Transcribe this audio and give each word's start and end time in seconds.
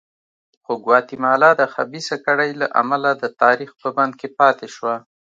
خو 0.63 0.73
ګواتیمالا 0.85 1.51
د 1.57 1.61
خبیثه 1.73 2.15
کړۍ 2.25 2.51
له 2.61 2.67
امله 2.81 3.09
د 3.15 3.23
تاریخ 3.41 3.69
په 3.81 3.87
بند 3.97 4.13
کې 4.19 4.27
پاتې 4.39 4.67
شوه. 4.75 4.95